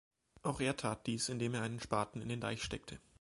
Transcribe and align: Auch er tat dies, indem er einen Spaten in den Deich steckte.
Auch 0.41 0.59
er 0.61 0.75
tat 0.75 1.05
dies, 1.05 1.29
indem 1.29 1.53
er 1.53 1.61
einen 1.61 1.79
Spaten 1.79 2.23
in 2.23 2.29
den 2.29 2.41
Deich 2.41 2.63
steckte. 2.63 2.99